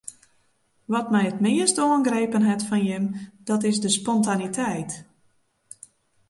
Wat 0.93 1.11
my 1.13 1.23
it 1.31 1.39
meast 1.45 1.77
oangrepen 1.87 2.43
hat 2.49 2.67
fan 2.69 2.83
jimme 2.87 3.17
dat 3.49 3.63
is 3.69 3.79
de 3.83 3.89
spontaniteit. 3.97 4.91